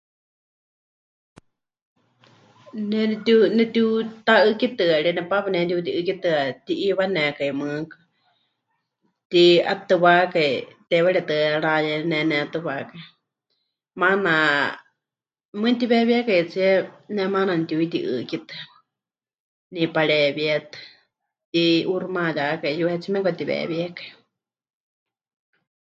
[2.89, 3.37] Ne netiu..
[3.57, 7.95] netiuta'ɨ́kitɨarie, nepaapa pɨnetiuti'ɨ́kitɨa, pɨti'iiwanekai mɨɨkɨ,
[9.27, 10.51] pɨti'atɨwákai,
[10.89, 13.01] teiwaritɨ́a pɨrayenenétɨwakai,
[14.01, 14.31] maana,
[15.59, 16.69] mɨɨkɨ mɨtiweewíekaitsie
[17.15, 18.59] ne maana nepɨtiuyuti'ɨ́kitɨa,
[19.73, 20.77] ne'ipareewíetɨ,
[21.51, 24.09] pɨti'uuximayákai, yuhetsíe mieme pɨkatiweewíekai.